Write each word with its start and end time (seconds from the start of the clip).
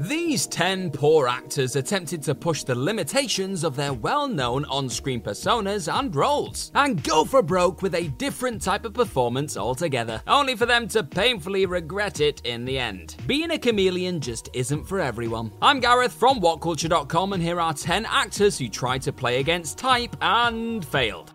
These 0.00 0.48
10 0.48 0.90
poor 0.90 1.28
actors 1.28 1.76
attempted 1.76 2.20
to 2.24 2.34
push 2.34 2.64
the 2.64 2.74
limitations 2.74 3.62
of 3.62 3.76
their 3.76 3.92
well 3.92 4.26
known 4.26 4.64
on 4.64 4.88
screen 4.88 5.20
personas 5.20 5.92
and 5.92 6.14
roles, 6.16 6.72
and 6.74 7.00
go 7.04 7.24
for 7.24 7.42
broke 7.42 7.80
with 7.80 7.94
a 7.94 8.08
different 8.08 8.60
type 8.60 8.84
of 8.84 8.92
performance 8.92 9.56
altogether, 9.56 10.20
only 10.26 10.56
for 10.56 10.66
them 10.66 10.88
to 10.88 11.04
painfully 11.04 11.64
regret 11.64 12.18
it 12.18 12.40
in 12.44 12.64
the 12.64 12.76
end. 12.76 13.14
Being 13.28 13.52
a 13.52 13.58
chameleon 13.58 14.18
just 14.18 14.48
isn't 14.52 14.82
for 14.82 14.98
everyone. 14.98 15.52
I'm 15.62 15.78
Gareth 15.78 16.12
from 16.12 16.40
WhatCulture.com, 16.40 17.32
and 17.32 17.42
here 17.42 17.60
are 17.60 17.72
10 17.72 18.04
actors 18.06 18.58
who 18.58 18.68
tried 18.68 19.02
to 19.02 19.12
play 19.12 19.38
against 19.38 19.78
type 19.78 20.16
and 20.20 20.84
failed. 20.84 21.32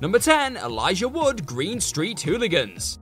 Number 0.00 0.18
10 0.18 0.56
Elijah 0.56 1.08
Wood, 1.08 1.46
Green 1.46 1.78
Street 1.78 2.20
Hooligans. 2.20 2.98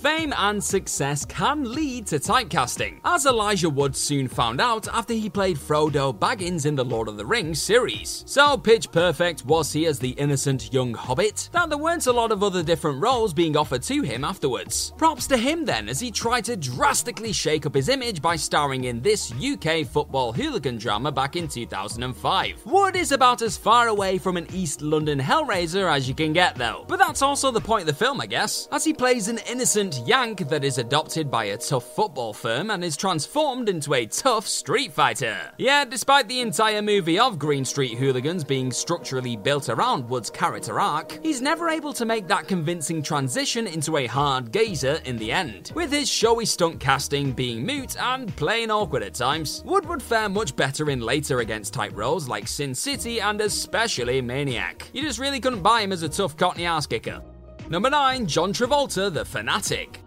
Fame 0.00 0.32
and 0.38 0.64
success 0.64 1.26
can 1.26 1.74
lead 1.74 2.06
to 2.06 2.18
typecasting, 2.18 3.00
as 3.04 3.26
Elijah 3.26 3.68
Wood 3.68 3.94
soon 3.94 4.28
found 4.28 4.58
out 4.58 4.88
after 4.88 5.12
he 5.12 5.28
played 5.28 5.58
Frodo 5.58 6.18
Baggins 6.18 6.64
in 6.64 6.74
the 6.74 6.82
Lord 6.82 7.06
of 7.06 7.18
the 7.18 7.26
Rings 7.26 7.60
series. 7.60 8.24
So 8.26 8.56
pitch 8.56 8.90
perfect 8.90 9.44
was 9.44 9.74
he 9.74 9.84
as 9.84 9.98
the 9.98 10.12
innocent 10.12 10.72
young 10.72 10.94
hobbit 10.94 11.50
that 11.52 11.68
there 11.68 11.76
weren't 11.76 12.06
a 12.06 12.12
lot 12.12 12.32
of 12.32 12.42
other 12.42 12.62
different 12.62 13.02
roles 13.02 13.34
being 13.34 13.58
offered 13.58 13.82
to 13.82 14.00
him 14.00 14.24
afterwards. 14.24 14.94
Props 14.96 15.26
to 15.26 15.36
him 15.36 15.66
then 15.66 15.86
as 15.86 16.00
he 16.00 16.10
tried 16.10 16.46
to 16.46 16.56
drastically 16.56 17.34
shake 17.34 17.66
up 17.66 17.74
his 17.74 17.90
image 17.90 18.22
by 18.22 18.36
starring 18.36 18.84
in 18.84 19.02
this 19.02 19.30
UK 19.34 19.86
football 19.86 20.32
hooligan 20.32 20.78
drama 20.78 21.12
back 21.12 21.36
in 21.36 21.46
2005. 21.46 22.64
Wood 22.64 22.96
is 22.96 23.12
about 23.12 23.42
as 23.42 23.58
far 23.58 23.88
away 23.88 24.16
from 24.16 24.38
an 24.38 24.46
East 24.54 24.80
London 24.80 25.20
Hellraiser 25.20 25.94
as 25.94 26.08
you 26.08 26.14
can 26.14 26.32
get 26.32 26.54
though, 26.56 26.86
but 26.88 26.98
that's 26.98 27.20
also 27.20 27.50
the 27.50 27.60
point 27.60 27.82
of 27.82 27.86
the 27.88 27.92
film 27.92 28.18
I 28.18 28.26
guess, 28.26 28.66
as 28.72 28.82
he 28.82 28.94
plays 28.94 29.28
an 29.28 29.40
innocent 29.46 29.89
Yank 29.98 30.48
that 30.48 30.64
is 30.64 30.78
adopted 30.78 31.30
by 31.30 31.44
a 31.44 31.56
tough 31.56 31.84
football 31.84 32.32
firm 32.32 32.70
and 32.70 32.84
is 32.84 32.96
transformed 32.96 33.68
into 33.68 33.94
a 33.94 34.06
tough 34.06 34.46
street 34.46 34.92
fighter. 34.92 35.38
Yet, 35.58 35.90
despite 35.90 36.28
the 36.28 36.40
entire 36.40 36.82
movie 36.82 37.18
of 37.18 37.38
Green 37.38 37.64
Street 37.64 37.98
Hooligans 37.98 38.44
being 38.44 38.70
structurally 38.70 39.36
built 39.36 39.68
around 39.68 40.08
Wood's 40.08 40.30
character 40.30 40.80
arc, 40.80 41.18
he's 41.22 41.40
never 41.40 41.68
able 41.68 41.92
to 41.92 42.04
make 42.04 42.26
that 42.28 42.48
convincing 42.48 43.02
transition 43.02 43.66
into 43.66 43.96
a 43.96 44.06
hard 44.06 44.52
gazer 44.52 45.00
in 45.04 45.16
the 45.16 45.32
end, 45.32 45.72
with 45.74 45.92
his 45.92 46.08
showy 46.08 46.46
stunt 46.46 46.80
casting 46.80 47.32
being 47.32 47.64
mute 47.64 47.96
and 48.00 48.34
plain 48.36 48.70
awkward 48.70 49.02
at 49.02 49.14
times. 49.14 49.62
Wood 49.64 49.86
would 49.86 50.02
fare 50.02 50.28
much 50.28 50.54
better 50.56 50.90
in 50.90 51.00
later 51.00 51.40
against 51.40 51.74
type 51.74 51.92
roles 51.94 52.28
like 52.28 52.48
Sin 52.48 52.74
City 52.74 53.20
and 53.20 53.40
especially 53.40 54.20
Maniac. 54.20 54.88
You 54.92 55.02
just 55.02 55.18
really 55.18 55.40
couldn't 55.40 55.62
buy 55.62 55.82
him 55.82 55.92
as 55.92 56.02
a 56.02 56.08
tough 56.08 56.36
cockney 56.36 56.66
ass 56.66 56.86
kicker. 56.86 57.22
Number 57.70 57.88
9, 57.88 58.26
John 58.26 58.52
Travolta, 58.52 59.14
The 59.14 59.24
Fanatic. 59.24 60.02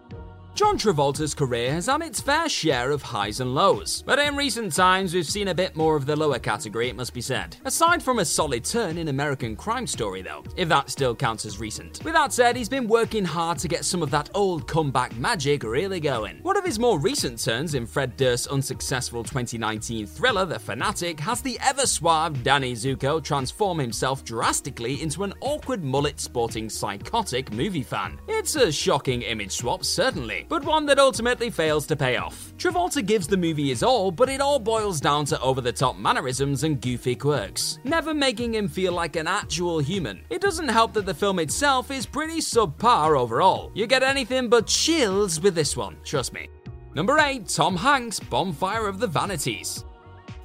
John 0.55 0.77
Travolta's 0.77 1.33
career 1.33 1.73
has 1.73 1.87
had 1.87 2.03
its 2.03 2.21
fair 2.21 2.47
share 2.47 2.91
of 2.91 3.01
highs 3.01 3.39
and 3.39 3.55
lows, 3.55 4.03
but 4.05 4.19
in 4.19 4.35
recent 4.35 4.71
times 4.71 5.11
we've 5.11 5.25
seen 5.25 5.47
a 5.47 5.55
bit 5.55 5.75
more 5.75 5.95
of 5.95 6.05
the 6.05 6.15
lower 6.15 6.37
category, 6.37 6.89
it 6.89 6.95
must 6.95 7.11
be 7.11 7.21
said. 7.21 7.57
Aside 7.65 8.03
from 8.03 8.19
a 8.19 8.25
solid 8.25 8.63
turn 8.63 8.99
in 8.99 9.07
American 9.07 9.55
Crime 9.55 9.87
Story, 9.87 10.21
though, 10.21 10.43
if 10.55 10.69
that 10.69 10.91
still 10.91 11.15
counts 11.15 11.45
as 11.45 11.59
recent. 11.59 12.03
With 12.03 12.13
that 12.13 12.33
said, 12.33 12.55
he's 12.55 12.69
been 12.69 12.87
working 12.87 13.25
hard 13.25 13.57
to 13.59 13.67
get 13.67 13.83
some 13.83 14.03
of 14.03 14.11
that 14.11 14.29
old 14.35 14.67
comeback 14.67 15.17
magic 15.17 15.63
really 15.63 15.99
going. 15.99 16.37
One 16.43 16.55
of 16.55 16.65
his 16.65 16.77
more 16.77 16.99
recent 16.99 17.43
turns 17.43 17.73
in 17.73 17.87
Fred 17.87 18.15
Durst's 18.15 18.45
unsuccessful 18.45 19.23
2019 19.23 20.05
thriller, 20.05 20.45
The 20.45 20.59
Fanatic, 20.59 21.19
has 21.19 21.41
the 21.41 21.57
ever 21.61 21.87
suave 21.87 22.43
Danny 22.43 22.73
Zuko 22.73 23.23
transform 23.23 23.79
himself 23.79 24.23
drastically 24.23 25.01
into 25.01 25.23
an 25.23 25.33
awkward 25.41 25.83
mullet 25.83 26.19
sporting 26.19 26.69
psychotic 26.69 27.51
movie 27.51 27.81
fan. 27.81 28.19
It's 28.27 28.55
a 28.55 28.71
shocking 28.71 29.23
image 29.23 29.53
swap, 29.53 29.83
certainly 29.83 30.42
but 30.49 30.63
one 30.63 30.85
that 30.85 30.99
ultimately 30.99 31.49
fails 31.49 31.85
to 31.87 31.95
pay 31.95 32.17
off. 32.17 32.53
Travolta 32.57 33.05
gives 33.05 33.27
the 33.27 33.37
movie 33.37 33.69
his 33.69 33.83
all, 33.83 34.11
but 34.11 34.29
it 34.29 34.41
all 34.41 34.59
boils 34.59 34.99
down 34.99 35.25
to 35.25 35.39
over 35.41 35.61
the 35.61 35.71
top 35.71 35.97
mannerisms 35.97 36.63
and 36.63 36.81
goofy 36.81 37.15
quirks, 37.15 37.79
never 37.83 38.13
making 38.13 38.55
him 38.55 38.67
feel 38.67 38.93
like 38.93 39.15
an 39.15 39.27
actual 39.27 39.79
human. 39.79 40.23
It 40.29 40.41
doesn't 40.41 40.69
help 40.69 40.93
that 40.93 41.05
the 41.05 41.13
film 41.13 41.39
itself 41.39 41.91
is 41.91 42.05
pretty 42.05 42.39
subpar 42.39 43.17
overall. 43.17 43.71
You 43.73 43.87
get 43.87 44.03
anything 44.03 44.49
but 44.49 44.67
chills 44.67 45.39
with 45.39 45.55
this 45.55 45.77
one, 45.77 45.97
trust 46.03 46.33
me. 46.33 46.49
Number 46.95 47.17
8, 47.17 47.47
Tom 47.47 47.75
Hanks, 47.75 48.19
Bonfire 48.19 48.87
of 48.87 48.99
the 48.99 49.07
Vanities. 49.07 49.83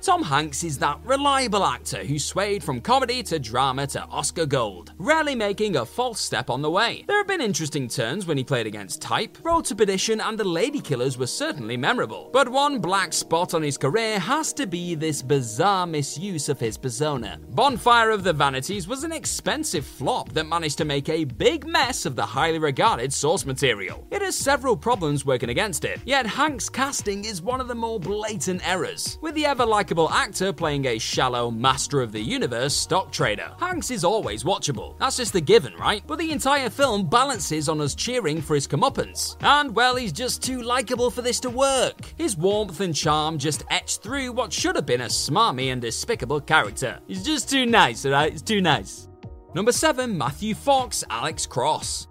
Tom 0.08 0.22
Hanks 0.22 0.64
is 0.64 0.78
that 0.78 0.98
reliable 1.04 1.62
actor 1.62 2.02
who 2.02 2.18
swayed 2.18 2.64
from 2.64 2.80
comedy 2.80 3.22
to 3.24 3.38
drama 3.38 3.86
to 3.88 4.02
Oscar 4.06 4.46
Gold, 4.46 4.94
rarely 4.96 5.34
making 5.34 5.76
a 5.76 5.84
false 5.84 6.18
step 6.18 6.48
on 6.48 6.62
the 6.62 6.70
way. 6.70 7.04
There 7.06 7.18
have 7.18 7.26
been 7.26 7.42
interesting 7.42 7.88
turns 7.88 8.26
when 8.26 8.38
he 8.38 8.42
played 8.42 8.66
against 8.66 9.02
Type, 9.02 9.36
Road 9.42 9.66
to 9.66 9.76
Perdition, 9.76 10.22
and 10.22 10.38
The 10.38 10.44
Ladykillers 10.44 11.18
were 11.18 11.26
certainly 11.26 11.76
memorable. 11.76 12.30
But 12.32 12.48
one 12.48 12.78
black 12.78 13.12
spot 13.12 13.52
on 13.52 13.60
his 13.60 13.76
career 13.76 14.18
has 14.18 14.54
to 14.54 14.66
be 14.66 14.94
this 14.94 15.20
bizarre 15.20 15.86
misuse 15.86 16.48
of 16.48 16.58
his 16.58 16.78
persona. 16.78 17.38
Bonfire 17.50 18.08
of 18.08 18.24
the 18.24 18.32
Vanities 18.32 18.88
was 18.88 19.04
an 19.04 19.12
expensive 19.12 19.84
flop 19.84 20.32
that 20.32 20.44
managed 20.44 20.78
to 20.78 20.86
make 20.86 21.10
a 21.10 21.24
big 21.24 21.66
mess 21.66 22.06
of 22.06 22.16
the 22.16 22.24
highly 22.24 22.58
regarded 22.58 23.12
source 23.12 23.44
material. 23.44 24.08
It 24.10 24.22
has 24.22 24.36
several 24.36 24.74
problems 24.74 25.26
working 25.26 25.50
against 25.50 25.84
it, 25.84 26.00
yet 26.06 26.24
Hanks' 26.24 26.70
casting 26.70 27.26
is 27.26 27.42
one 27.42 27.60
of 27.60 27.68
the 27.68 27.74
more 27.74 28.00
blatant 28.00 28.66
errors, 28.66 29.18
with 29.20 29.34
the 29.34 29.44
ever 29.44 29.66
likable 29.66 29.97
actor 30.06 30.52
playing 30.52 30.86
a 30.86 30.98
shallow 30.98 31.50
master 31.50 32.00
of 32.00 32.12
the 32.12 32.20
universe 32.20 32.74
stock 32.74 33.10
trader. 33.10 33.52
Hanks 33.58 33.90
is 33.90 34.04
always 34.04 34.44
watchable. 34.44 34.96
That's 34.98 35.16
just 35.16 35.32
the 35.32 35.40
given, 35.40 35.74
right? 35.74 36.02
But 36.06 36.18
the 36.18 36.30
entire 36.30 36.70
film 36.70 37.08
balances 37.08 37.68
on 37.68 37.80
us 37.80 37.94
cheering 37.94 38.40
for 38.40 38.54
his 38.54 38.68
comeuppance. 38.68 39.36
And 39.40 39.74
well, 39.74 39.96
he's 39.96 40.12
just 40.12 40.42
too 40.42 40.62
likable 40.62 41.10
for 41.10 41.22
this 41.22 41.40
to 41.40 41.50
work. 41.50 42.12
His 42.16 42.36
warmth 42.36 42.80
and 42.80 42.94
charm 42.94 43.38
just 43.38 43.64
etched 43.70 44.02
through 44.02 44.32
what 44.32 44.52
should 44.52 44.76
have 44.76 44.86
been 44.86 45.00
a 45.00 45.06
smarmy 45.06 45.72
and 45.72 45.80
despicable 45.80 46.40
character. 46.40 47.00
He's 47.06 47.24
just 47.24 47.48
too 47.48 47.66
nice, 47.66 48.04
alright? 48.04 48.32
It's 48.32 48.42
too 48.42 48.60
nice. 48.60 49.08
Number 49.54 49.72
7, 49.72 50.16
Matthew 50.18 50.54
Fox, 50.54 51.04
Alex 51.08 51.46
Cross. 51.46 52.07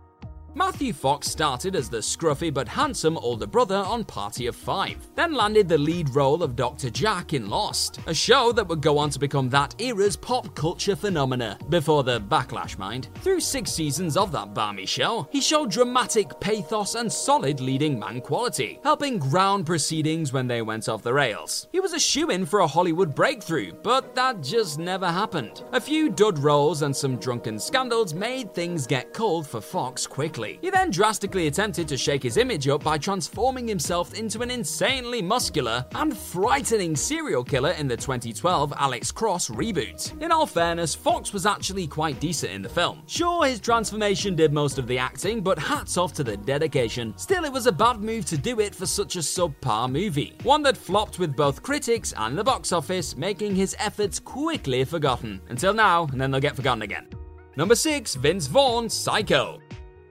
Matthew 0.58 0.92
Fox 0.92 1.28
started 1.28 1.76
as 1.76 1.88
the 1.88 2.00
scruffy 2.00 2.52
but 2.52 2.68
handsome 2.68 3.16
older 3.20 3.46
brother 3.46 3.76
on 3.76 4.04
Party 4.04 4.48
of 4.48 4.56
Five, 4.56 5.08
then 5.14 5.36
landed 5.36 5.70
the 5.70 5.78
lead 5.78 6.10
role 6.16 6.42
of 6.42 6.56
Dr. 6.56 6.90
Jack 6.90 7.34
in 7.34 7.48
Lost, 7.48 8.00
a 8.08 8.14
show 8.14 8.52
that 8.54 8.68
would 8.68 8.82
go 8.82 8.98
on 8.98 9.12
to 9.12 9.20
become 9.20 9.50
that 9.50 9.80
era's 9.80 10.16
pop 10.16 10.56
culture 10.56 10.96
phenomena, 10.96 11.60
before 11.70 12.04
the 12.04 12.20
backlash, 12.22 12.76
mind. 12.80 13.10
Through 13.22 13.42
six 13.42 13.72
seasons 13.72 14.18
of 14.18 14.32
that 14.32 14.56
balmy 14.56 14.88
show, 14.88 15.28
he 15.32 15.42
showed 15.42 15.70
dramatic 15.70 16.40
pathos 16.40 16.96
and 16.96 17.14
solid 17.14 17.60
leading 17.60 18.00
man 18.00 18.20
quality, 18.20 18.80
helping 18.84 19.20
ground 19.20 19.68
proceedings 19.68 20.34
when 20.34 20.48
they 20.48 20.64
went 20.64 20.90
off 20.90 21.04
the 21.04 21.14
rails. 21.14 21.68
He 21.72 21.80
was 21.80 21.94
a 21.94 22.00
shoe 22.00 22.32
in 22.32 22.48
for 22.48 22.62
a 22.62 22.68
Hollywood 22.68 23.14
breakthrough, 23.14 23.74
but 23.84 24.16
that 24.16 24.42
just 24.42 24.80
never 24.80 25.12
happened. 25.12 25.64
A 25.74 25.80
few 25.80 26.10
dud 26.10 26.40
roles 26.40 26.82
and 26.82 26.96
some 26.96 27.18
drunken 27.18 27.60
scandals 27.60 28.16
made 28.16 28.56
things 28.56 28.88
get 28.88 29.14
cold 29.14 29.46
for 29.46 29.62
Fox 29.62 30.08
quickly. 30.08 30.47
He 30.62 30.70
then 30.70 30.92
drastically 30.92 31.48
attempted 31.48 31.88
to 31.88 31.98
shake 31.98 32.24
his 32.24 32.38
image 32.38 32.68
up 32.68 32.84
by 32.84 32.98
transforming 32.98 33.68
himself 33.68 34.14
into 34.14 34.42
an 34.42 34.52
insanely 34.52 35.22
muscular 35.22 35.86
and 35.96 36.16
frightening 36.16 36.96
serial 36.96 37.44
killer 37.44 37.72
in 37.72 37.88
the 37.88 37.98
2012 37.98 38.74
Alex 38.78 39.12
Cross 39.12 39.50
reboot. 39.50 40.20
In 40.22 40.32
all 40.32 40.46
fairness, 40.46 40.96
Fox 40.96 41.34
was 41.34 41.46
actually 41.46 41.88
quite 41.88 42.20
decent 42.20 42.52
in 42.52 42.62
the 42.62 42.70
film. 42.70 43.04
Sure, 43.08 43.46
his 43.46 43.60
transformation 43.60 44.36
did 44.36 44.54
most 44.54 44.78
of 44.78 44.88
the 44.88 44.98
acting, 44.98 45.42
but 45.42 45.60
hats 45.60 45.98
off 45.98 46.14
to 46.14 46.24
the 46.24 46.38
dedication. 46.38 47.14
Still, 47.18 47.46
it 47.46 47.52
was 47.52 47.68
a 47.68 47.72
bad 47.72 48.02
move 48.02 48.26
to 48.26 48.38
do 48.38 48.60
it 48.60 48.74
for 48.74 48.86
such 48.86 49.16
a 49.16 49.20
subpar 49.20 49.92
movie. 49.92 50.38
One 50.44 50.64
that 50.64 50.78
flopped 50.78 51.20
with 51.20 51.36
both 51.36 51.64
critics 51.64 52.14
and 52.18 52.38
the 52.38 52.44
box 52.44 52.72
office, 52.72 53.16
making 53.16 53.56
his 53.56 53.76
efforts 53.80 54.20
quickly 54.20 54.84
forgotten. 54.86 55.42
Until 55.50 55.74
now, 55.74 56.06
and 56.12 56.20
then 56.20 56.32
they'll 56.32 56.42
get 56.42 56.56
forgotten 56.56 56.82
again. 56.82 57.08
Number 57.56 57.76
6, 57.76 58.16
Vince 58.16 58.48
Vaughn, 58.48 58.90
Psycho. 58.90 59.60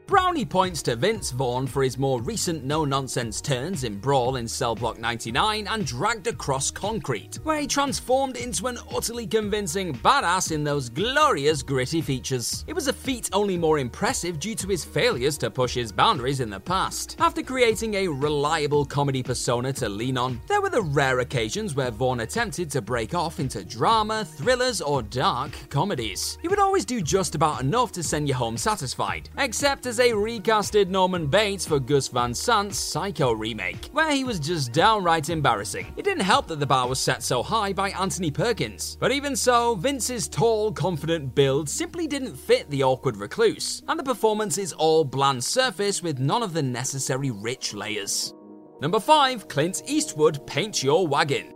Brownie 0.07 0.45
points 0.45 0.83
to 0.83 0.95
Vince 0.95 1.33
Vaughn 1.33 1.67
for 1.67 1.83
his 1.83 1.99
more 1.99 2.23
recent 2.23 2.63
no 2.63 2.85
nonsense 2.85 3.41
turns 3.41 3.83
in 3.83 3.99
Brawl 3.99 4.37
in 4.37 4.47
Cell 4.47 4.77
Block 4.77 5.01
99 5.01 5.67
and 5.67 5.85
Dragged 5.85 6.29
Across 6.29 6.71
Concrete, 6.71 7.41
where 7.43 7.59
he 7.59 7.67
transformed 7.67 8.37
into 8.37 8.69
an 8.69 8.79
utterly 8.95 9.27
convincing 9.27 9.93
badass 9.93 10.53
in 10.53 10.63
those 10.63 10.89
glorious 10.89 11.61
gritty 11.61 12.01
features. 12.01 12.65
It 12.69 12.73
was 12.73 12.87
a 12.87 12.93
feat 12.93 13.31
only 13.33 13.59
more 13.59 13.81
impressive 13.81 14.39
due 14.39 14.55
to 14.55 14.69
his 14.69 14.85
failures 14.85 15.37
to 15.39 15.51
push 15.51 15.75
his 15.75 15.91
boundaries 15.91 16.39
in 16.39 16.51
the 16.51 16.61
past. 16.61 17.17
After 17.19 17.43
creating 17.43 17.95
a 17.95 18.07
reliable 18.07 18.85
comedy 18.85 19.25
persona 19.25 19.73
to 19.73 19.89
lean 19.89 20.17
on, 20.17 20.41
there 20.47 20.63
were 20.63 20.71
the 20.71 20.83
rare 20.83 21.19
occasions 21.19 21.75
where 21.75 21.91
Vaughn 21.91 22.21
attempted 22.21 22.71
to 22.71 22.81
break 22.81 23.13
off 23.13 23.41
into 23.41 23.65
drama, 23.65 24.25
thrillers, 24.25 24.81
or 24.81 25.03
dark 25.03 25.51
comedies. 25.69 26.39
He 26.43 26.49
would 26.49 26.61
always 26.61 26.85
do 26.85 27.03
just 27.03 27.35
about 27.35 27.61
enough 27.61 27.91
to 27.93 28.05
send 28.05 28.29
you 28.29 28.35
home 28.35 28.57
satisfied, 28.57 29.31
except 29.37 29.87
as 29.87 29.96
as 29.97 30.01
a 30.01 30.13
recasted 30.13 30.89
Norman 30.89 31.27
Bates 31.27 31.67
for 31.67 31.81
Gus 31.81 32.09
Van 32.09 32.35
Sant's 32.35 32.77
Psycho 32.77 33.33
remake, 33.33 33.87
where 33.93 34.13
he 34.13 34.25
was 34.25 34.39
just 34.39 34.73
downright 34.75 35.31
embarrassing. 35.31 35.91
It 35.97 36.05
didn't 36.05 36.25
help 36.25 36.49
that 36.49 36.61
the 36.61 36.67
bar 36.67 36.87
was 36.87 36.99
set 36.99 37.23
so 37.23 37.43
high 37.43 37.73
by 37.73 37.91
Anthony 37.91 38.31
Perkins. 38.31 38.99
But 39.01 39.11
even 39.11 39.35
so, 39.35 39.75
Vince's 39.75 40.29
tall, 40.29 40.71
confident 40.71 41.35
build 41.35 41.71
simply 41.71 42.07
didn't 42.07 42.37
fit 42.37 42.69
the 42.69 42.83
awkward 42.83 43.17
recluse, 43.17 43.83
and 43.89 43.99
the 43.99 44.05
performance 44.05 44.59
is 44.59 44.75
all 44.75 45.03
bland 45.03 45.43
surface 45.43 46.03
with 46.03 46.19
none 46.19 46.43
of 46.43 46.53
the 46.53 46.63
necessary 46.63 47.31
rich 47.31 47.73
layers. 47.73 48.35
Number 48.83 49.01
5, 49.01 49.49
Clint 49.49 49.83
Eastwood 49.87 50.47
Paint 50.47 50.83
Your 50.83 51.07
Wagon. 51.07 51.56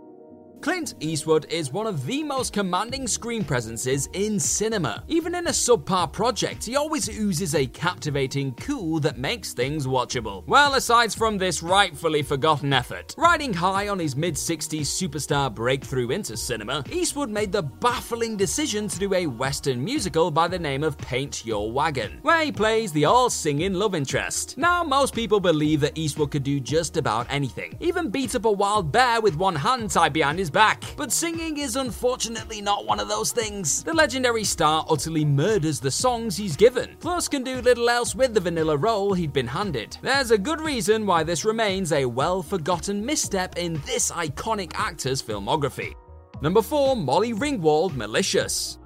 Clint 0.61 0.93
Eastwood 0.99 1.47
is 1.49 1.73
one 1.73 1.87
of 1.87 2.05
the 2.05 2.21
most 2.21 2.53
commanding 2.53 3.07
screen 3.07 3.43
presences 3.43 4.07
in 4.13 4.39
cinema. 4.39 5.03
Even 5.07 5.33
in 5.33 5.47
a 5.47 5.51
subpar 5.51 6.11
project, 6.11 6.65
he 6.65 6.75
always 6.75 7.09
oozes 7.09 7.55
a 7.55 7.65
captivating 7.65 8.53
cool 8.53 8.99
that 8.99 9.17
makes 9.17 9.53
things 9.53 9.87
watchable. 9.87 10.43
Well, 10.45 10.75
aside 10.75 11.13
from 11.13 11.39
this 11.39 11.63
rightfully 11.63 12.21
forgotten 12.21 12.73
effort, 12.73 13.15
riding 13.17 13.53
high 13.55 13.87
on 13.87 13.97
his 13.97 14.15
mid 14.15 14.35
60s 14.35 14.81
superstar 14.81 15.51
breakthrough 15.51 16.11
into 16.11 16.37
cinema, 16.37 16.83
Eastwood 16.91 17.31
made 17.31 17.51
the 17.51 17.63
baffling 17.63 18.37
decision 18.37 18.87
to 18.87 18.99
do 18.99 19.15
a 19.15 19.25
Western 19.25 19.83
musical 19.83 20.29
by 20.29 20.47
the 20.47 20.59
name 20.59 20.83
of 20.83 20.95
Paint 20.99 21.43
Your 21.43 21.71
Wagon, 21.71 22.19
where 22.21 22.45
he 22.45 22.51
plays 22.51 22.91
the 22.91 23.05
all 23.05 23.31
singing 23.31 23.73
love 23.73 23.95
interest. 23.95 24.59
Now, 24.59 24.83
most 24.83 25.15
people 25.15 25.39
believe 25.39 25.79
that 25.79 25.97
Eastwood 25.97 26.29
could 26.29 26.43
do 26.43 26.59
just 26.59 26.97
about 26.97 27.25
anything, 27.31 27.75
even 27.79 28.11
beat 28.11 28.35
up 28.35 28.45
a 28.45 28.51
wild 28.51 28.91
bear 28.91 29.21
with 29.21 29.35
one 29.35 29.55
hand 29.55 29.89
tied 29.89 30.13
behind 30.13 30.37
his 30.37 30.50
back. 30.51 30.83
But 30.97 31.11
singing 31.11 31.57
is 31.57 31.75
unfortunately 31.75 32.61
not 32.61 32.85
one 32.85 32.99
of 32.99 33.07
those 33.07 33.31
things. 33.31 33.83
The 33.83 33.93
legendary 33.93 34.43
star 34.43 34.85
utterly 34.89 35.25
murders 35.25 35.79
the 35.79 35.91
songs 35.91 36.37
he's 36.37 36.55
given, 36.55 36.97
plus 36.99 37.27
can 37.27 37.43
do 37.43 37.61
little 37.61 37.89
else 37.89 38.15
with 38.15 38.33
the 38.33 38.39
vanilla 38.39 38.77
role 38.77 39.13
he'd 39.13 39.33
been 39.33 39.47
handed. 39.47 39.97
There's 40.01 40.31
a 40.31 40.37
good 40.37 40.61
reason 40.61 41.05
why 41.05 41.23
this 41.23 41.45
remains 41.45 41.91
a 41.91 42.05
well 42.05 42.41
forgotten 42.43 43.05
misstep 43.05 43.57
in 43.57 43.81
this 43.85 44.11
iconic 44.11 44.71
actor's 44.75 45.21
filmography. 45.21 45.93
Number 46.41 46.61
4, 46.61 46.95
Molly 46.95 47.33
Ringwald, 47.33 47.95
Malicious. 47.95 48.79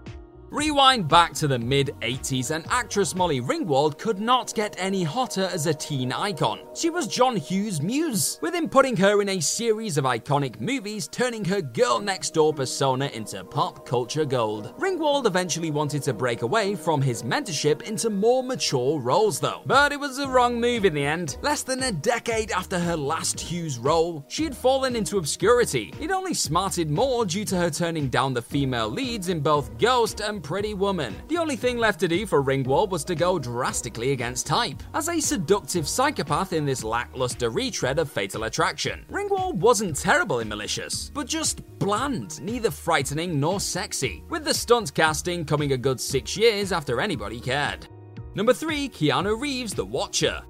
Rewind 0.52 1.08
back 1.08 1.34
to 1.34 1.48
the 1.48 1.58
mid 1.58 1.92
80s, 2.02 2.52
and 2.52 2.66
actress 2.70 3.16
Molly 3.16 3.42
Ringwald 3.42 3.98
could 3.98 4.20
not 4.20 4.54
get 4.54 4.76
any 4.78 5.04
hotter 5.04 5.50
as 5.52 5.66
a 5.66 5.74
teen 5.74 6.12
icon. 6.12 6.60
She 6.76 6.90
was 6.90 7.08
John 7.08 7.36
Hughes' 7.36 7.82
muse, 7.82 8.38
with 8.42 8.54
him 8.54 8.70
putting 8.70 8.96
her 8.98 9.22
in 9.22 9.30
a 9.30 9.40
series 9.40 9.98
of 9.98 10.06
iconic 10.06 10.62
movies, 10.62 11.08
turning 11.08 11.44
her 11.46 11.62
girl 11.62 12.00
next 12.00 12.34
door 12.34 12.54
persona 12.54 13.08
into 13.08 13.44
pop 13.44 13.86
culture 13.88 14.24
gold. 14.24 14.74
Ringwald 14.78 15.26
eventually 15.26 15.72
wanted 15.72 16.04
to 16.04 16.14
break 16.14 16.44
away 16.44 16.76
from 16.76 17.02
his 17.02 17.24
mentorship 17.24 17.82
into 17.82 18.10
more 18.10 18.44
mature 18.44 19.00
roles, 19.00 19.40
though, 19.40 19.64
but 19.66 19.92
it 19.92 20.00
was 20.00 20.18
the 20.18 20.28
wrong 20.28 20.62
move 20.62 20.86
in 20.86 20.94
the 20.94 21.06
end. 21.06 21.38
Less 21.42 21.64
than 21.64 21.84
a 21.84 21.92
decade 21.92 22.52
after 22.52 22.78
her 22.78 22.96
last 22.96 23.40
Hughes 23.40 23.80
role, 23.80 24.24
she 24.28 24.44
had 24.44 24.56
fallen 24.56 24.96
into 24.96 25.18
obscurity. 25.18 25.94
It 26.00 26.12
only 26.12 26.34
smarted 26.34 26.90
more 26.90 27.26
due 27.26 27.46
to 27.46 27.58
her 27.58 27.70
turning 27.70 28.10
down 28.10 28.34
the 28.34 28.42
female 28.42 28.90
leads 28.90 29.30
in 29.30 29.40
both 29.40 29.78
Ghost 29.80 30.22
and 30.22 30.35
Pretty 30.42 30.74
Woman. 30.74 31.16
The 31.28 31.38
only 31.38 31.56
thing 31.56 31.78
left 31.78 32.00
to 32.02 32.08
do 32.08 32.26
for 32.26 32.44
Ringwald 32.44 32.90
was 32.90 33.04
to 33.06 33.16
go 33.16 33.40
drastically 33.40 34.12
against 34.12 34.48
type. 34.48 34.82
As 34.94 35.10
a 35.10 35.20
seductive 35.20 35.88
psychopath 35.88 36.54
in 36.54 36.66
this 36.66 36.84
lackluster 36.84 37.50
retread 37.50 38.00
of 38.00 38.12
Fatal 38.12 38.44
Attraction, 38.44 39.06
Ringwald 39.12 39.56
wasn't 39.56 39.96
terrible 39.96 40.40
in 40.40 40.50
Malicious, 40.50 41.12
but 41.14 41.28
just 41.28 41.62
bland, 41.80 42.42
neither 42.42 42.72
frightening 42.72 43.40
nor 43.40 43.60
sexy, 43.60 44.24
with 44.30 44.44
the 44.44 44.54
stunt 44.54 44.94
casting 44.94 45.46
coming 45.46 45.74
a 45.74 45.78
good 45.78 46.00
six 46.00 46.36
years 46.38 46.72
after 46.72 47.02
anybody 47.02 47.40
cared. 47.40 47.88
Number 48.36 48.54
3, 48.54 48.90
Keanu 48.90 49.40
Reeves' 49.40 49.74
The 49.74 49.86
Watcher. 49.86 50.42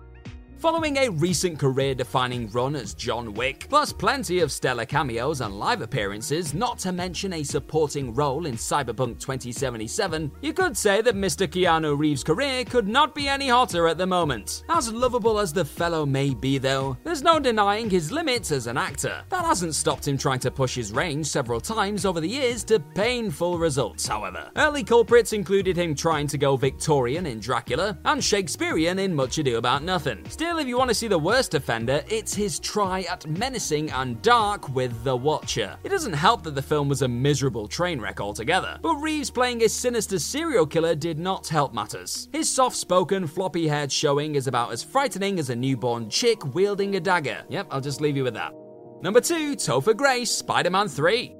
Following 0.59 0.97
a 0.97 1.09
recent 1.09 1.59
career 1.59 1.93
defining 1.93 2.49
run 2.49 2.75
as 2.75 2.93
John 2.93 3.33
Wick, 3.33 3.67
plus 3.69 3.91
plenty 3.91 4.39
of 4.39 4.51
stellar 4.51 4.85
cameos 4.85 5.41
and 5.41 5.59
live 5.59 5.81
appearances, 5.81 6.53
not 6.53 6.79
to 6.79 6.91
mention 6.91 7.33
a 7.33 7.43
supporting 7.43 8.13
role 8.15 8.45
in 8.45 8.55
Cyberpunk 8.55 9.19
2077, 9.19 10.31
you 10.41 10.53
could 10.53 10.75
say 10.75 11.01
that 11.01 11.13
Mr. 11.13 11.45
Keanu 11.45 11.97
Reeves' 11.97 12.23
career 12.23 12.63
could 12.63 12.87
not 12.87 13.13
be 13.13 13.27
any 13.27 13.49
hotter 13.49 13.87
at 13.87 13.97
the 13.97 14.07
moment. 14.07 14.63
As 14.69 14.91
lovable 14.91 15.39
as 15.39 15.53
the 15.53 15.65
fellow 15.65 16.05
may 16.05 16.33
be, 16.33 16.57
though, 16.57 16.97
there's 17.03 17.21
no 17.21 17.37
denying 17.37 17.89
his 17.89 18.11
limits 18.11 18.51
as 18.51 18.65
an 18.65 18.77
actor. 18.77 19.23
That 19.29 19.45
hasn't 19.45 19.75
stopped 19.75 20.07
him 20.07 20.17
trying 20.17 20.39
to 20.39 20.51
push 20.51 20.73
his 20.73 20.93
range 20.93 21.27
several 21.27 21.59
times 21.59 22.05
over 22.05 22.21
the 22.21 22.29
years 22.29 22.63
to 22.65 22.79
painful 22.79 23.59
results, 23.59 24.07
however. 24.07 24.49
Early 24.55 24.83
culprits 24.83 25.33
included 25.33 25.77
him 25.77 25.93
trying 25.93 26.27
to 26.27 26.37
go 26.37 26.55
Victorian 26.55 27.25
in 27.25 27.39
Dracula 27.39 27.99
and 28.05 28.23
Shakespearean 28.23 28.97
in 28.99 29.13
Much 29.13 29.37
Ado 29.37 29.57
About 29.57 29.83
Nothing. 29.83 30.23
Still, 30.29 30.44
Still, 30.45 30.59
if 30.59 30.67
you 30.67 30.77
want 30.77 30.89
to 30.89 30.93
see 30.93 31.07
the 31.07 31.17
worst 31.17 31.55
offender, 31.55 32.03
it's 32.07 32.31
his 32.31 32.59
try 32.59 33.01
at 33.09 33.25
menacing 33.25 33.89
and 33.89 34.21
dark 34.21 34.69
with 34.75 35.03
The 35.03 35.15
Watcher. 35.15 35.75
It 35.83 35.89
doesn't 35.89 36.13
help 36.13 36.43
that 36.43 36.53
the 36.53 36.61
film 36.61 36.87
was 36.87 37.01
a 37.01 37.07
miserable 37.07 37.67
train 37.67 37.99
wreck 37.99 38.21
altogether, 38.21 38.77
but 38.83 38.93
Reeves 38.97 39.31
playing 39.31 39.63
a 39.63 39.67
sinister 39.67 40.19
serial 40.19 40.67
killer 40.67 40.93
did 40.93 41.17
not 41.17 41.47
help 41.47 41.73
matters. 41.73 42.29
His 42.31 42.47
soft 42.47 42.75
spoken, 42.75 43.25
floppy 43.25 43.67
haired 43.67 43.91
showing 43.91 44.35
is 44.35 44.45
about 44.45 44.71
as 44.71 44.83
frightening 44.83 45.39
as 45.39 45.49
a 45.49 45.55
newborn 45.55 46.11
chick 46.11 46.53
wielding 46.53 46.95
a 46.95 46.99
dagger. 46.99 47.43
Yep, 47.49 47.65
I'll 47.71 47.81
just 47.81 47.99
leave 47.99 48.15
you 48.15 48.23
with 48.23 48.35
that. 48.35 48.53
Number 49.01 49.21
2, 49.21 49.55
Topher 49.55 49.97
Grace, 49.97 50.29
Spider 50.29 50.69
Man 50.69 50.87
3. 50.87 51.34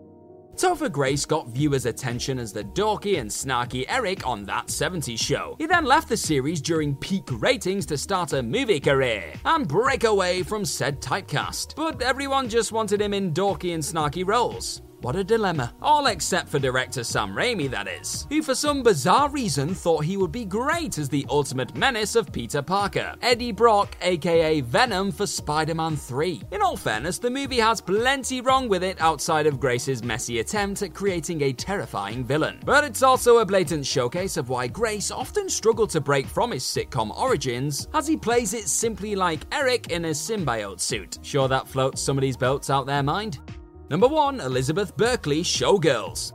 Topher 0.56 0.90
Grace 0.90 1.26
got 1.26 1.50
viewers' 1.50 1.86
attention 1.86 2.40
as 2.40 2.54
the 2.54 2.64
dorky 2.64 3.20
and 3.20 3.30
snarky 3.30 3.84
Eric 3.90 4.26
on 4.26 4.46
That 4.46 4.68
70s 4.68 5.20
Show. 5.20 5.56
He 5.58 5.66
then 5.66 5.84
left 5.84 6.08
the 6.08 6.16
series 6.16 6.62
during 6.62 6.96
peak 6.96 7.28
ratings 7.30 7.86
to 7.88 7.98
start 7.98 8.32
a 8.32 8.42
movie 8.42 8.80
career 8.80 9.34
and 9.44 9.68
break 9.68 10.06
away 10.06 10.44
from 10.44 10.64
said 10.64 11.02
typecast. 11.02 11.76
But 11.76 12.02
everyone 12.02 12.48
just 12.48 12.72
wanted 12.72 13.02
him 13.02 13.14
in 13.14 13.34
dorky 13.34 13.74
and 13.74 13.84
snarky 13.84 14.26
roles. 14.26 14.82
What 15.06 15.16
a 15.16 15.24
dilemma. 15.24 15.72
All 15.84 16.08
except 16.08 16.50
for 16.50 16.58
director 16.58 17.04
Sam 17.04 17.36
Raimi, 17.36 17.70
that 17.70 17.88
is, 17.88 18.26
who 18.28 18.42
for 18.42 18.56
some 18.56 18.82
bizarre 18.82 19.30
reason 19.30 19.76
thought 19.76 20.04
he 20.04 20.18
would 20.18 20.32
be 20.32 20.46
great 20.46 20.98
as 20.98 21.10
the 21.10 21.28
ultimate 21.30 21.76
menace 21.76 22.16
of 22.16 22.32
Peter 22.32 22.64
Parker, 22.64 23.14
Eddie 23.22 23.52
Brock, 23.52 23.96
aka 24.02 24.62
Venom, 24.62 25.12
for 25.12 25.28
Spider 25.28 25.76
Man 25.76 25.96
3. 25.96 26.42
In 26.52 26.64
all 26.64 26.76
fairness, 26.76 27.20
the 27.20 27.30
movie 27.30 27.60
has 27.60 27.82
plenty 27.82 28.42
wrong 28.42 28.68
with 28.68 28.82
it 28.82 29.00
outside 29.00 29.46
of 29.46 29.60
Grace's 29.60 30.02
messy 30.02 30.40
attempt 30.40 30.82
at 30.82 30.96
creating 30.96 31.44
a 31.44 31.54
terrifying 31.54 32.24
villain. 32.24 32.60
But 32.66 32.84
it's 32.84 33.04
also 33.04 33.38
a 33.38 33.46
blatant 33.46 33.86
showcase 33.86 34.38
of 34.38 34.50
why 34.50 34.66
Grace 34.66 35.12
often 35.12 35.50
struggled 35.50 35.92
to 35.92 36.02
break 36.02 36.26
from 36.26 36.50
his 36.50 36.64
sitcom 36.64 37.16
origins, 37.16 37.88
as 37.94 38.08
he 38.08 38.18
plays 38.18 38.56
it 38.56 38.68
simply 38.68 39.16
like 39.16 39.42
Eric 39.52 39.92
in 39.92 40.06
a 40.06 40.16
symbiote 40.16 40.80
suit. 40.80 41.20
Sure 41.22 41.48
that 41.48 41.68
floats 41.68 42.02
somebody's 42.02 42.36
boats 42.38 42.72
out 42.72 42.88
there 42.88 43.04
mind? 43.04 43.38
Number 43.88 44.08
1 44.08 44.40
Elizabeth 44.40 44.98
Berkley 44.98 45.44
Showgirls. 45.44 46.35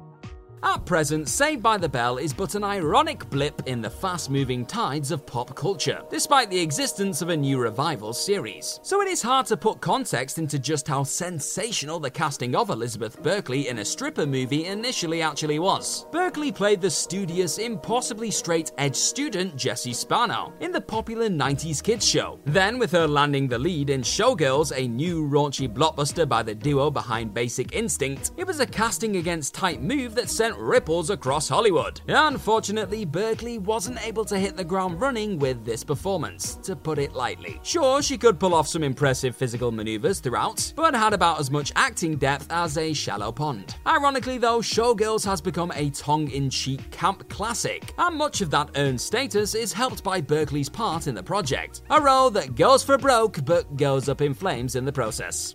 At 0.63 0.85
present, 0.85 1.27
Saved 1.27 1.63
by 1.63 1.79
the 1.79 1.89
Bell 1.89 2.19
is 2.19 2.35
but 2.35 2.55
an 2.55 2.65
ironic 2.65 3.29
blip 3.31 3.63
in 3.67 3.81
the 3.81 3.89
fast 3.89 4.29
moving 4.29 4.67
tides 4.67 5.11
of 5.11 5.25
pop 5.25 5.55
culture, 5.55 6.03
despite 6.11 6.51
the 6.51 6.61
existence 6.61 7.23
of 7.23 7.31
a 7.31 7.37
new 7.37 7.59
revival 7.59 8.13
series. 8.13 8.79
So 8.83 9.01
it 9.01 9.09
is 9.09 9.23
hard 9.23 9.47
to 9.47 9.57
put 9.57 9.81
context 9.81 10.39
into 10.39 10.59
just 10.59 10.87
how 10.87 11.03
sensational 11.03 11.99
the 11.99 12.11
casting 12.11 12.55
of 12.55 12.69
Elizabeth 12.69 13.23
Berkley 13.23 13.69
in 13.69 13.79
a 13.79 13.85
stripper 13.85 14.27
movie 14.27 14.67
initially 14.67 15.23
actually 15.23 15.59
was. 15.59 16.05
Berkley 16.13 16.53
played 16.53 16.83
the 16.83 16.91
studious, 16.91 17.57
impossibly 17.57 18.31
straight 18.31 18.71
edge 18.77 18.97
student 18.97 19.57
Jessie 19.57 19.95
Spano 19.95 20.53
in 20.61 20.73
the 20.73 20.81
popular 20.81 21.31
90s 21.31 21.83
kids 21.83 22.07
show. 22.07 22.39
Then, 22.45 22.79
with 22.79 22.93
her 22.93 23.09
landing 23.09 23.49
the 23.49 23.59
lead 23.59 23.89
in 23.89 24.03
Showgirls, 24.03 24.77
a 24.77 24.87
new 24.87 25.27
raunchy 25.27 25.73
blockbuster 25.73 26.29
by 26.29 26.43
the 26.43 26.55
duo 26.55 26.91
behind 26.91 27.33
Basic 27.33 27.75
Instinct, 27.75 28.33
it 28.37 28.47
was 28.47 28.61
a 28.61 28.67
casting 28.67 29.17
against 29.17 29.55
type 29.55 29.81
move 29.81 30.15
that 30.15 30.29
sent 30.29 30.50
ripples 30.57 31.11
across 31.11 31.49
Hollywood. 31.49 32.01
Unfortunately, 32.09 33.05
Berkley 33.05 33.59
wasn't 33.59 34.05
able 34.07 34.25
to 34.27 34.39
hit 34.39 34.57
the 34.57 34.65
ground 34.65 35.01
running 35.01 35.39
with 35.39 35.65
this 35.65 35.85
performance, 35.85 36.57
to 36.57 36.77
put 36.77 36.99
it 36.99 37.13
lightly. 37.13 37.61
Sure, 37.63 38.03
she 38.03 38.17
could 38.19 38.39
pull 38.41 38.55
off 38.55 38.69
some 38.69 38.83
impressive 38.83 39.37
physical 39.37 39.73
maneuvers 39.73 40.21
throughout, 40.21 40.73
but 40.77 40.95
had 40.95 41.13
about 41.13 41.41
as 41.41 41.51
much 41.51 41.73
acting 41.77 42.17
depth 42.17 42.47
as 42.51 42.77
a 42.79 42.93
shallow 42.93 43.33
pond. 43.33 43.77
Ironically, 43.87 44.39
though, 44.39 44.61
Showgirls 44.61 45.25
has 45.25 45.41
become 45.41 45.73
a 45.75 45.91
tongue 45.91 46.31
in 46.31 46.51
cheek 46.51 46.91
camp 46.91 47.29
classic, 47.29 47.93
and 47.99 48.17
much 48.17 48.41
of 48.41 48.51
that 48.51 48.71
earned 48.77 49.01
status 49.01 49.55
is 49.55 49.73
helped 49.73 50.03
by 50.03 50.21
Berkley's 50.21 50.69
part 50.69 51.07
in 51.07 51.15
the 51.15 51.23
project. 51.23 51.83
A 51.91 52.01
role 52.01 52.31
that 52.31 52.55
goes 52.55 52.83
for 52.83 52.99
broke 52.99 53.45
but 53.45 53.77
goes 53.77 54.09
up 54.09 54.21
in 54.21 54.35
flames 54.35 54.77
in 54.77 54.85
the 54.85 54.93
process. 54.93 55.55